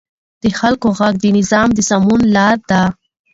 [0.41, 2.81] د خلکو غږ د نظام د سمون لار ده